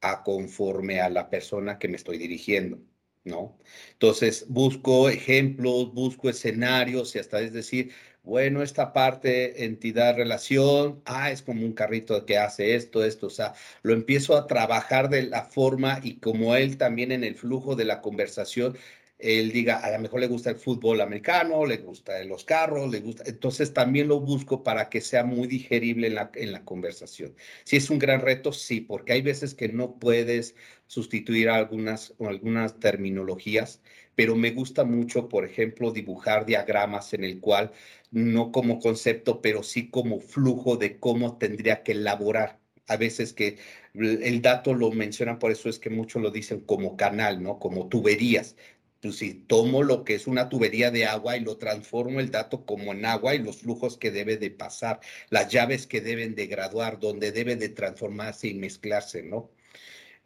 [0.00, 2.78] a conforme a la persona que me estoy dirigiendo.
[3.28, 3.58] ¿No?
[3.92, 7.92] Entonces, busco ejemplos, busco escenarios y hasta es decir,
[8.24, 13.30] bueno, esta parte, entidad, relación, ah, es como un carrito que hace esto, esto, o
[13.30, 17.74] sea, lo empiezo a trabajar de la forma y como él también en el flujo
[17.74, 18.76] de la conversación
[19.18, 23.00] él diga, a lo mejor le gusta el fútbol americano, le gusta los carros, le
[23.00, 27.34] gusta, entonces también lo busco para que sea muy digerible en la, en la conversación.
[27.64, 30.54] Si es un gran reto, sí, porque hay veces que no puedes
[30.86, 33.82] sustituir algunas, algunas terminologías,
[34.14, 37.72] pero me gusta mucho, por ejemplo, dibujar diagramas en el cual,
[38.10, 43.58] no como concepto, pero sí como flujo de cómo tendría que elaborar a veces que
[43.94, 47.58] el dato lo mencionan, por eso es que muchos lo dicen como canal, ¿no?
[47.58, 48.56] Como tuberías
[49.00, 52.64] pues si tomo lo que es una tubería de agua y lo transformo el dato
[52.66, 56.46] como en agua y los flujos que debe de pasar, las llaves que deben de
[56.46, 59.50] graduar, donde debe de transformarse y mezclarse, ¿no?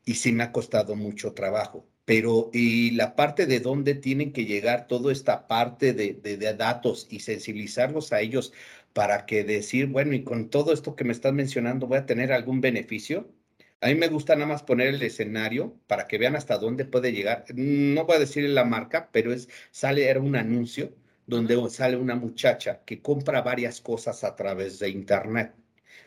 [0.04, 1.88] Y sí me ha costado mucho trabajo.
[2.04, 6.54] Pero, y la parte de dónde tienen que llegar toda esta parte de, de, de
[6.54, 8.52] datos y sensibilizarlos a ellos
[8.92, 12.32] para que decir, bueno, y con todo esto que me estás mencionando, ¿voy a tener
[12.32, 13.32] algún beneficio?
[13.82, 17.12] A mí me gusta nada más poner el escenario para que vean hasta dónde puede
[17.12, 17.44] llegar.
[17.52, 20.94] No voy a decir la marca, pero es sale era un anuncio
[21.26, 25.52] donde sale una muchacha que compra varias cosas a través de internet.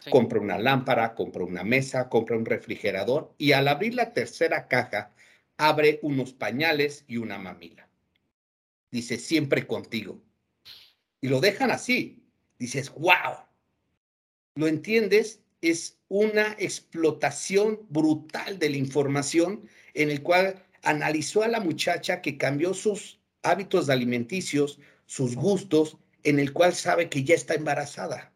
[0.09, 5.13] Compra una lámpara, compra una mesa, compra un refrigerador y al abrir la tercera caja
[5.57, 7.89] abre unos pañales y una mamila.
[8.89, 10.21] Dice, siempre contigo.
[11.19, 12.23] Y lo dejan así.
[12.57, 13.35] Dices, wow.
[14.55, 15.41] ¿Lo entiendes?
[15.69, 22.37] Es una explotación brutal de la información en el cual analizó a la muchacha que
[22.37, 28.33] cambió sus hábitos alimenticios, sus gustos, en el cual sabe que ya está embarazada.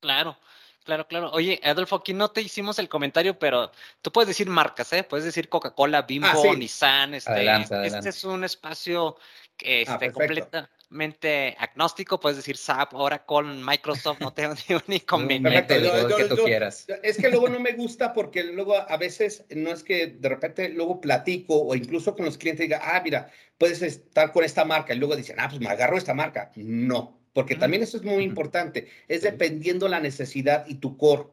[0.00, 0.38] Claro,
[0.84, 1.30] claro, claro.
[1.32, 5.02] Oye, Adolfo, aquí no te hicimos el comentario, pero tú puedes decir marcas, ¿eh?
[5.02, 7.14] Puedes decir Coca-Cola, Bimbo, ah, Nissan.
[7.14, 7.50] Este,
[7.84, 9.16] este es un espacio
[9.56, 14.54] que ah, este, completa, mente agnóstico, puedes decir SAP, ahora con Microsoft, no tengo
[14.86, 15.80] ni inconveniente.
[16.16, 16.86] que tú quieras.
[17.02, 20.68] Es que luego no me gusta porque luego a veces no es que de repente
[20.68, 24.94] luego platico o incluso con los clientes diga, ah, mira, puedes estar con esta marca
[24.94, 26.52] y luego dicen, ah, pues me agarro esta marca.
[26.56, 28.88] No, porque también eso es muy importante.
[29.08, 31.24] Es dependiendo la necesidad y tu core.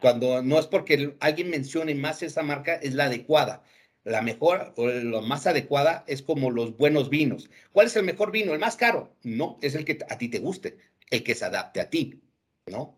[0.00, 3.62] Cuando no es porque alguien mencione más esa marca, es la adecuada
[4.08, 7.50] la mejor o la más adecuada es como los buenos vinos.
[7.72, 8.52] ¿Cuál es el mejor vino?
[8.52, 9.14] ¿El más caro?
[9.22, 10.78] No, es el que a ti te guste,
[11.10, 12.22] el que se adapte a ti,
[12.66, 12.96] ¿no?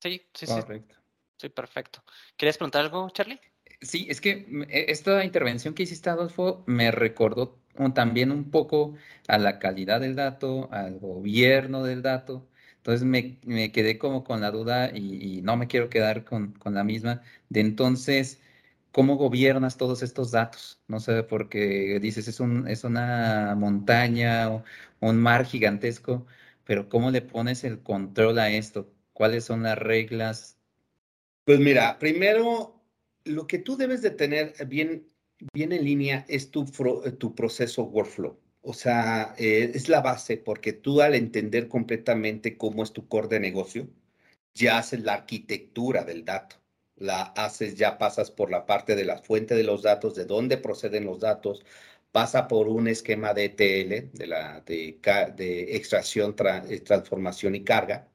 [0.00, 0.94] Sí, sí, Correcto.
[0.94, 1.00] sí.
[1.38, 2.02] Sí, perfecto.
[2.36, 3.38] ¿Quieres preguntar algo, Charlie?
[3.80, 7.60] Sí, es que e, esta intervención que hiciste, Adolfo, me recordó
[7.94, 8.94] también un poco
[9.28, 12.48] a la calidad del dato, al gobierno del dato.
[12.78, 16.52] Entonces me, me quedé como con la duda y, y no me quiero quedar con,
[16.52, 18.40] con, la misma de entonces
[18.96, 20.80] ¿Cómo gobiernas todos estos datos?
[20.88, 24.64] No sé, porque dices es, un, es una montaña o
[25.00, 26.26] un mar gigantesco,
[26.64, 28.90] pero ¿cómo le pones el control a esto?
[29.12, 30.56] ¿Cuáles son las reglas?
[31.44, 32.82] Pues mira, primero,
[33.24, 35.06] lo que tú debes de tener bien,
[35.52, 36.64] bien en línea es tu,
[37.18, 38.40] tu proceso workflow.
[38.62, 43.28] O sea, eh, es la base porque tú al entender completamente cómo es tu core
[43.28, 43.90] de negocio,
[44.54, 46.56] ya haces la arquitectura del dato
[46.96, 50.58] la haces, ya pasas por la parte de la fuente de los datos, de dónde
[50.58, 51.64] proceden los datos,
[52.12, 54.98] pasa por un esquema de ETL, de, la, de,
[55.36, 56.34] de extracción,
[56.68, 58.08] eh, transformación y carga,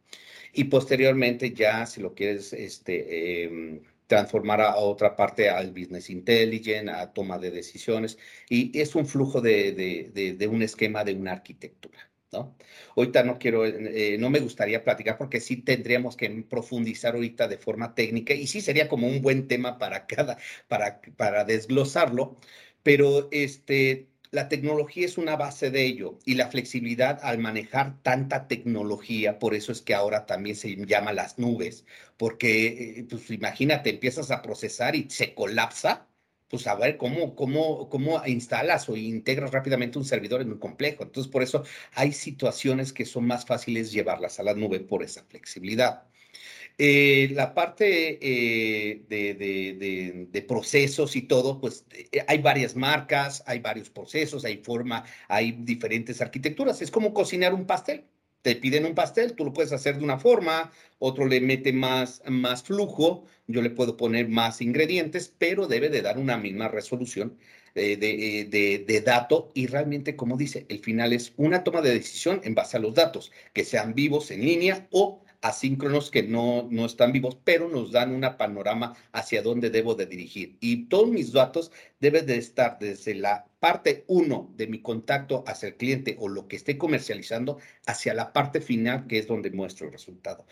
[0.54, 6.92] y posteriormente ya, si lo quieres este, em, transformar a otra parte, al business intelligence,
[6.92, 8.18] a toma de decisiones,
[8.50, 12.11] y es un flujo de, de, de un esquema de una arquitectura.
[12.32, 12.56] ¿No?
[12.96, 17.58] Ahorita no quiero, eh, no me gustaría platicar porque sí tendríamos que profundizar ahorita de
[17.58, 22.38] forma técnica y sí sería como un buen tema para cada, para, para desglosarlo,
[22.84, 28.48] pero este, La tecnología es una base de ello y la flexibilidad al manejar tanta
[28.48, 31.86] tecnología, por eso es que ahora también se llama las nubes,
[32.18, 36.08] porque eh, pues imagínate, empiezas a procesar y se colapsa,
[36.52, 41.04] pues a ver cómo, cómo, cómo instalas o integras rápidamente un servidor es muy complejo.
[41.04, 45.24] Entonces, por eso hay situaciones que son más fáciles llevarlas a la nube por esa
[45.24, 46.04] flexibilidad.
[46.78, 53.90] Eh, la parte eh, de, procesos y todo, pues eh, hay varias marcas, hay varios
[53.90, 56.82] procesos, hay forma, hay diferentes arquitecturas.
[56.82, 58.06] Es como cocinar un pastel.
[58.42, 62.24] Te piden un pastel, tú lo puedes hacer de una forma, otro le mete más,
[62.28, 67.38] más flujo, yo le puedo poner más ingredientes, pero debe de dar una misma resolución
[67.76, 72.42] de, de, de, dato y realmente, como dice, el final es una toma de decisión
[72.44, 76.86] en base a los datos, que sean vivos en línea o asíncronos que no, no
[76.86, 80.58] están vivos, pero nos dan una panorama hacia dónde debo de dirigir.
[80.60, 85.70] Y todos mis datos deben de estar desde la parte uno de mi contacto hacia
[85.70, 89.88] el cliente o lo que esté comercializando hacia la parte final, que es donde muestro
[89.88, 90.46] el resultado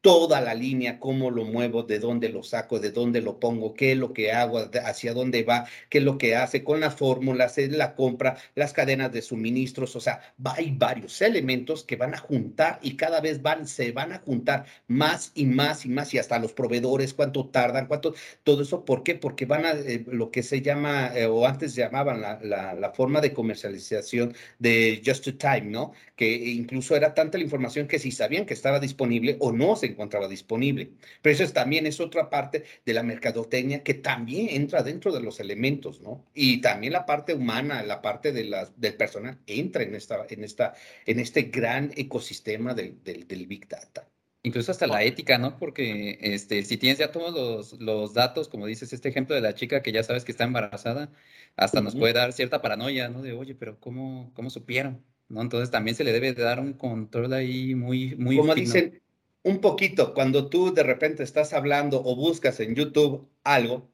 [0.00, 3.92] toda la línea, cómo lo muevo, de dónde lo saco, de dónde lo pongo, qué
[3.92, 7.58] es lo que hago, hacia dónde va, qué es lo que hace con las fórmulas,
[7.58, 12.78] la compra, las cadenas de suministros, o sea, hay varios elementos que van a juntar
[12.82, 16.38] y cada vez van, se van a juntar más y más y más y hasta
[16.38, 19.16] los proveedores, cuánto tardan, cuánto, todo eso, ¿por qué?
[19.16, 22.92] Porque van a eh, lo que se llama, eh, o antes llamaban la, la, la
[22.92, 25.92] forma de comercialización de just to time, ¿no?
[26.16, 29.89] Que incluso era tanta la información que si sabían que estaba disponible o no se
[29.90, 30.90] encontraba disponible.
[31.22, 35.40] Pero eso también es otra parte de la mercadotecnia que también entra dentro de los
[35.40, 36.24] elementos, ¿no?
[36.34, 40.44] Y también la parte humana, la parte de la, del personal entra en, esta, en,
[40.44, 40.74] esta,
[41.06, 44.06] en este gran ecosistema del, del, del Big Data.
[44.42, 45.58] Incluso hasta la ética, ¿no?
[45.58, 49.54] Porque este, si tienes ya todos los, los, datos, como dices, este ejemplo de la
[49.54, 51.12] chica que ya sabes que está embarazada,
[51.56, 53.20] hasta nos puede dar cierta paranoia, ¿no?
[53.20, 55.04] De, oye, pero ¿cómo, cómo supieron?
[55.28, 55.42] ¿No?
[55.42, 59.02] Entonces también se le debe de dar un control ahí muy, muy Como dicen,
[59.42, 63.88] un poquito, cuando tú de repente estás hablando o buscas en YouTube algo,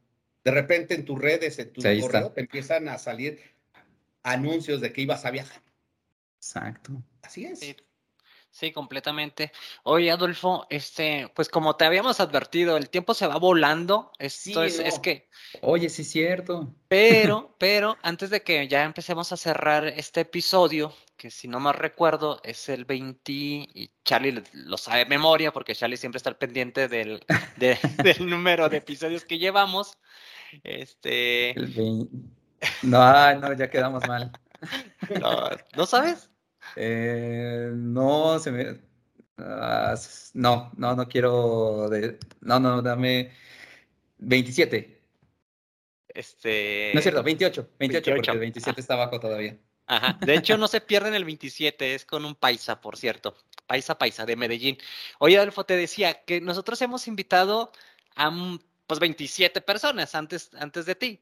[0.44, 3.40] de repente en tus redes, en tu correo, te empiezan a salir
[4.22, 5.62] anuncios de que ibas a viajar.
[6.38, 7.02] Exacto.
[7.22, 7.60] Así es.
[7.60, 7.76] Sí.
[8.72, 9.52] Completamente.
[9.82, 14.12] Oye, Adolfo, este, pues como te habíamos advertido, el tiempo se va volando.
[14.18, 15.28] Esto es, es, que.
[15.60, 16.74] Oye, sí es cierto.
[16.88, 21.72] Pero, pero, antes de que ya empecemos a cerrar este episodio, que si no me
[21.72, 26.36] recuerdo es el 20 y Charlie lo sabe de memoria porque Charlie siempre está al
[26.36, 27.24] pendiente del,
[27.56, 29.98] del número de episodios que llevamos.
[30.62, 31.54] Este...
[32.82, 34.32] No, no, ya quedamos mal.
[35.76, 36.30] ¿No, sabes?
[36.76, 38.80] Eh, no, se me...
[39.38, 39.94] Ah,
[40.34, 41.88] no, no, no quiero...
[41.88, 42.18] De...
[42.42, 43.32] No, no, dame
[44.18, 45.00] 27.
[46.08, 46.90] Este...
[46.94, 49.58] No es cierto, 28, 28, porque el 27 está abajo todavía.
[49.86, 50.18] Ajá.
[50.20, 53.36] De hecho, no se pierden el 27, es con un paisa, por cierto.
[53.66, 54.78] Paisa Paisa de Medellín.
[55.18, 57.72] Oye, Adolfo, te decía que nosotros hemos invitado
[58.14, 58.30] a
[58.86, 61.20] pues 27 personas antes, antes de ti.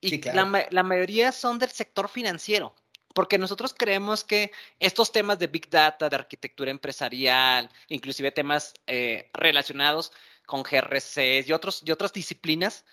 [0.00, 2.74] Y la, la mayoría son del sector financiero
[3.14, 9.30] porque nosotros creemos que estos temas de Big Data, de arquitectura empresarial, inclusive temas eh,
[9.32, 10.12] relacionados
[10.46, 12.84] con GRCs y, otras disciplinas,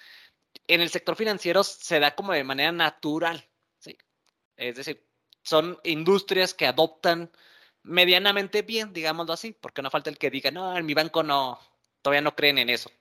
[0.68, 3.48] en el sector financiero se da como de manera natural.
[3.80, 3.98] ¿sí?
[4.58, 5.06] Es decir,
[5.44, 7.32] son industrias que adoptan
[7.84, 11.60] medianamente bien, digámoslo así, porque no falta el que diga, no, en mi banco no,
[12.02, 12.92] todavía no creen en eso.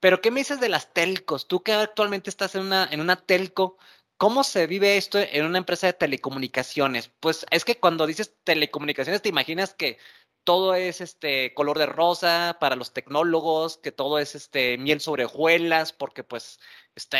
[0.00, 1.46] Pero, ¿qué me dices de las telcos?
[1.46, 2.62] Tú que actualmente estás en
[3.00, 3.78] una telco,
[4.20, 7.08] ¿cómo se vive esto en una empresa de telecomunicaciones?
[7.20, 9.98] Pues es que cuando dices telecomunicaciones te imaginas que
[10.44, 15.24] todo es este color de rosa para los tecnólogos, que todo es este miel sobre
[15.24, 16.60] hojuelas, porque pues
[16.94, 17.18] está,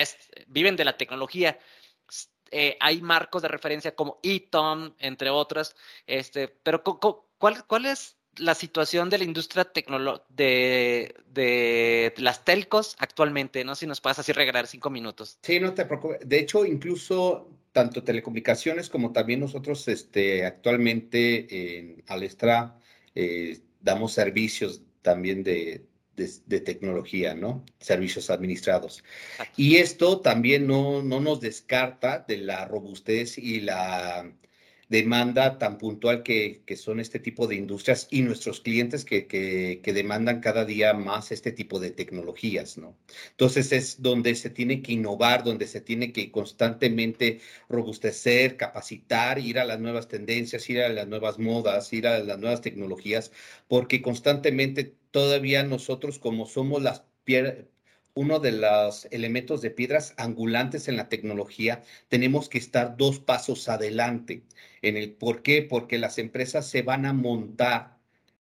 [0.48, 1.58] viven de la tecnología.
[2.50, 8.54] Eh, hay marcos de referencia como Eaton, entre otras, este, pero ¿cuál, ¿cuál es la
[8.54, 9.70] situación de la industria
[10.28, 13.64] de, de, las telcos actualmente?
[13.64, 15.38] No si nos puedes así regalar cinco minutos.
[15.42, 16.20] Sí, no te preocupes.
[16.24, 22.76] De hecho, incluso tanto telecomunicaciones como también nosotros este, actualmente en Alestra
[23.14, 27.64] eh, damos servicios también de, de, tecnología, ¿no?
[27.78, 29.02] Servicios administrados.
[29.56, 34.30] Y esto también no, no nos descarta de la robustez y la
[34.90, 39.80] demanda tan puntual que, que, son este tipo de industrias y nuestros clientes que, que,
[39.82, 42.98] que, demandan cada día más este tipo de tecnologías, ¿no?
[43.30, 49.60] Entonces es donde se tiene que innovar, donde se tiene que constantemente robustecer, capacitar, ir
[49.60, 53.30] a las nuevas tendencias, ir a las nuevas modas, ir a las nuevas tecnologías,
[53.68, 57.04] porque constantemente todavía nosotros como somos las
[58.20, 63.66] uno de los elementos de piedras angulantes en la tecnología, tenemos que estar dos pasos
[63.70, 64.42] adelante.
[64.82, 65.62] En el, ¿Por qué?
[65.62, 67.96] Porque las empresas se van a montar,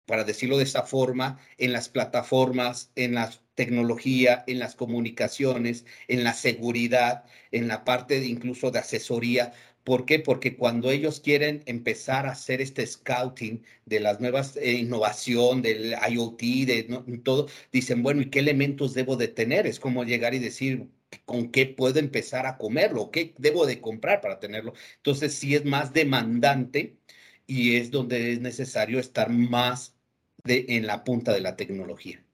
[0.06, 6.22] para decirlo de esa forma, en las plataformas, en la tecnología, en las comunicaciones, en
[6.22, 9.52] la seguridad, en la parte incluso de asesoría,
[9.85, 10.18] ¿Por qué?
[10.18, 15.95] Porque cuando ellos quieren empezar a hacer este scouting de las nuevas eh, innovación, del
[16.11, 19.66] IoT, de todo, dicen, bueno, ¿y qué elementos debo de tener?
[19.66, 20.89] Es como llegar y decir,
[21.26, 23.11] ¿con qué puedo empezar a comerlo?
[23.11, 24.72] ¿Qué debo de comprar para tenerlo?
[24.97, 26.97] Entonces, sí es más demandante
[27.47, 29.95] y es donde es necesario estar más
[30.45, 32.24] de, en la punta de la tecnología.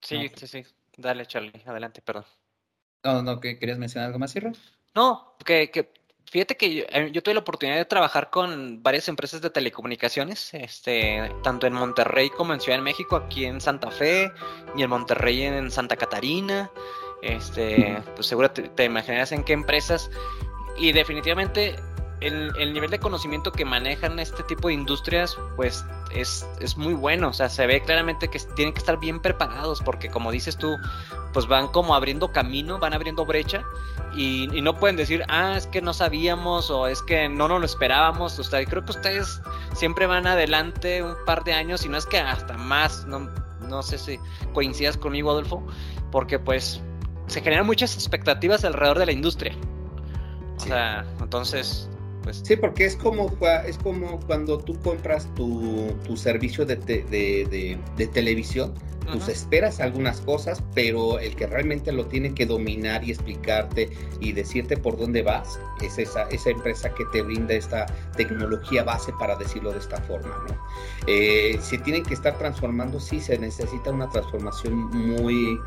[0.00, 0.64] Sí, sí, sí.
[0.96, 2.24] Dale, Charlie, adelante, perdón.
[3.04, 4.52] No, no, ¿querías mencionar algo más, Ciro?
[4.94, 5.92] No, que, que
[6.30, 11.30] fíjate que eh, yo, tuve la oportunidad de trabajar con varias empresas de telecomunicaciones, este,
[11.42, 14.30] tanto en Monterrey como en Ciudad de México, aquí en Santa Fe,
[14.76, 16.70] y en Monterrey en Santa Catarina.
[17.22, 20.10] Este, pues seguro te, te imaginarás en qué empresas.
[20.78, 21.76] Y definitivamente
[22.26, 26.94] el, el, nivel de conocimiento que manejan este tipo de industrias, pues es, es, muy
[26.94, 27.28] bueno.
[27.28, 30.76] O sea, se ve claramente que tienen que estar bien preparados porque como dices tú,
[31.32, 33.64] pues van como abriendo camino, van abriendo brecha
[34.14, 37.66] y, no pueden decir, ah, es que no sabíamos o es que no nos lo
[37.66, 38.38] esperábamos.
[38.38, 39.40] O sea, creo que ustedes
[39.74, 43.30] siempre van adelante un par de años y no es que hasta más, no,
[43.68, 44.18] no sé si
[44.52, 45.66] coincidas conmigo, Adolfo,
[46.10, 46.80] porque pues
[47.26, 49.56] se generan muchas expectativas alrededor de la industria.
[50.56, 51.88] O sea, entonces
[52.22, 52.42] pues.
[52.44, 53.30] Sí, porque es como,
[53.66, 58.74] es como cuando tú compras tu, tu servicio de, de, de, televisión,
[59.10, 64.32] pues esperas algunas cosas, pero el que realmente lo tiene que dominar y explicarte y
[64.32, 69.36] decirte por dónde vas es esa, esa empresa que te brinda esta tecnología base, para
[69.36, 70.34] decirlo de esta forma.
[70.48, 70.56] ¿no?
[71.06, 75.58] Eh, se tienen que estar transformando, sí, se necesita una transformación muy,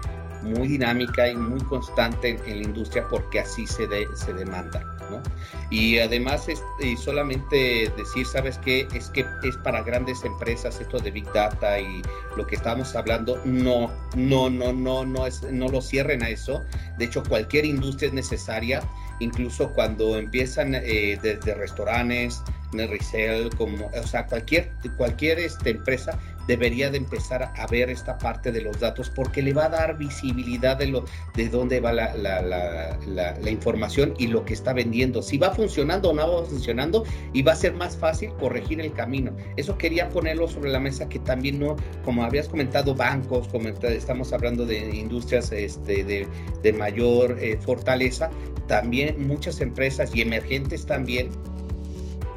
[0.45, 4.83] muy dinámica y muy constante en, la industria porque así se, se demanda.
[5.09, 5.21] ¿no?
[5.69, 8.87] Y además, es, y solamente decir, ¿sabes qué?
[8.93, 12.01] Es que es para grandes empresas esto de Big Data y
[12.37, 16.63] lo que estábamos hablando, no, no, no, no, no, es, no lo cierren a eso.
[16.97, 18.81] De hecho, cualquier industria es necesaria,
[19.19, 22.41] incluso cuando empiezan eh, desde restaurantes,
[22.83, 28.51] resell, como, o sea, cualquier, cualquier este, empresa debería de empezar a ver esta parte
[28.51, 32.15] de los datos porque le va a dar visibilidad de, lo, de dónde va la,
[32.15, 35.21] la, información y lo que está vendiendo.
[35.21, 38.93] Si va funcionando o no va funcionando y va a ser más fácil corregir el
[38.93, 39.35] camino.
[39.55, 44.33] Eso quería ponerlo sobre la mesa que también no, como habías comentado, bancos, como estamos
[44.33, 46.27] hablando de industrias este, de,
[46.61, 48.29] de mayor eh, fortaleza,
[48.67, 51.29] también muchas empresas y emergentes también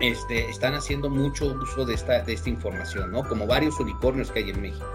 [0.01, 3.25] este, están haciendo mucho uso de esta, de esta información, ¿no?
[3.25, 4.87] Como varios unicornios que hay en México.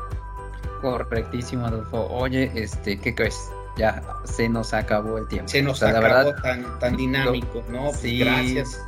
[0.82, 2.08] Correctísimo, Adolfo.
[2.10, 3.52] Oye, este, ¿qué crees?
[3.78, 5.48] Ya se nos acabó el tiempo.
[5.48, 7.86] Se nos acabó tan, tan dinámico, ¿no?
[7.86, 8.82] Pues sí, gracias.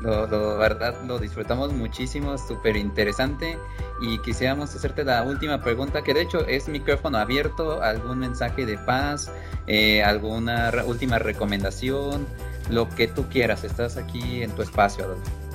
[0.00, 3.58] Lo, lo, verdad, lo disfrutamos muchísimo, súper interesante.
[4.00, 8.76] Y quisiéramos hacerte la última pregunta, que de hecho es micrófono abierto, algún mensaje de
[8.76, 9.30] paz,
[9.66, 12.26] eh, alguna última recomendación,
[12.68, 13.64] lo que tú quieras.
[13.64, 15.45] Estás aquí en tu espacio, Adolfo.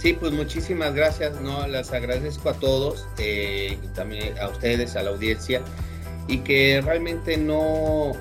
[0.00, 1.66] Sí, pues muchísimas gracias, ¿no?
[1.66, 5.60] Las agradezco a todos eh, y también a ustedes, a la audiencia,
[6.26, 8.12] y que realmente no,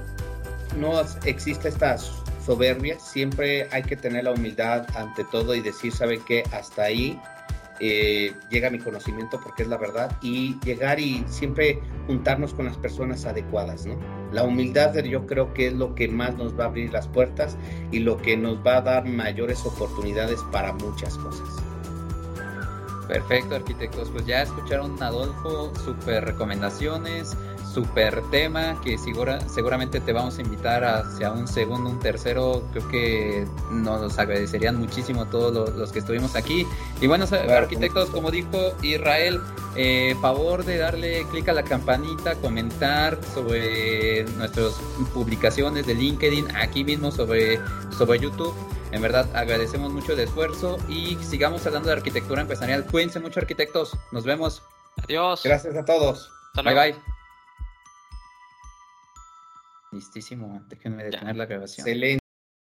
[0.78, 1.98] no existe esta
[2.46, 6.44] soberbia, siempre hay que tener la humildad ante todo y decir, ¿saben qué?
[6.52, 7.18] Hasta ahí
[7.80, 12.76] eh, llega mi conocimiento porque es la verdad y llegar y siempre juntarnos con las
[12.76, 13.98] personas adecuadas, ¿no?
[14.34, 17.56] La humildad yo creo que es lo que más nos va a abrir las puertas
[17.90, 21.69] y lo que nos va a dar mayores oportunidades para muchas cosas.
[23.10, 24.10] Perfecto, arquitectos.
[24.12, 27.36] Pues ya escucharon Adolfo, super recomendaciones,
[27.74, 32.64] super tema que seguramente te vamos a invitar hacia un segundo, un tercero.
[32.72, 36.68] Creo que nos agradecerían muchísimo todos los, que estuvimos aquí.
[37.02, 39.42] Y bueno, arquitectos, como dijo Israel,
[39.76, 44.74] eh, favor de darle clic a la campanita, comentar sobre nuestras
[45.16, 47.60] publicaciones de LinkedIn, aquí mismo sobre,
[47.98, 48.54] sobre YouTube.
[48.92, 52.86] En verdad, agradecemos mucho el esfuerzo y sigamos hablando de arquitectura empresarial.
[52.86, 53.98] Cuídense mucho, arquitectos.
[54.12, 54.64] Nos vemos.
[55.04, 55.42] Adiós.
[55.44, 56.32] Gracias a todos.
[56.56, 56.96] Bye bye.
[59.92, 60.62] Listísimo.
[60.68, 61.88] Déjenme detener la grabación.
[61.88, 62.19] Excelente.